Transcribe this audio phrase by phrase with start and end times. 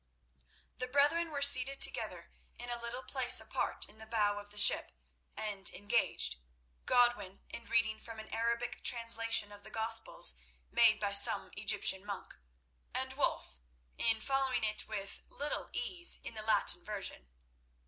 [0.77, 4.57] The brethren were seated together in a little place apart in the bow of the
[4.57, 4.91] ship,
[5.37, 6.37] and engaged,
[6.87, 10.33] Godwin in reading from an Arabic translation of the Gospels
[10.71, 12.35] made by some Egyptian monk,
[12.95, 13.59] and Wulf
[13.99, 17.29] in following it with little ease in the Latin version.